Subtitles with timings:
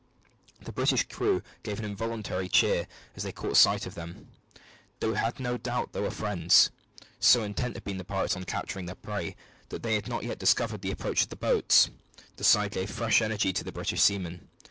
[0.59, 4.29] The British crew gave an involuntary cheer as they caught sight of them.
[4.99, 6.71] They had no doubt they were friends.
[7.19, 9.35] So intent had been the pirates on capturing their prey
[9.69, 11.91] that they had not yet discovered the approach of the boats.
[12.37, 14.49] The sight gave fresh energy to the British seamen.